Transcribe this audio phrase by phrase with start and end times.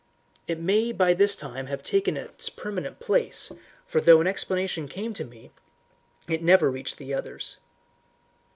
[0.47, 3.51] It may by this time have taken its permanent place,
[3.85, 5.51] for though an explanation came to me,
[6.27, 7.57] it never reached the others.